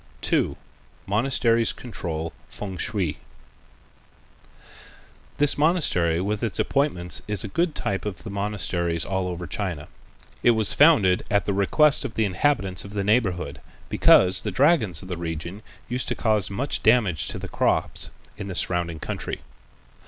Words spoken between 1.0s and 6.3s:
Monasteries Control Fêng shui This monastery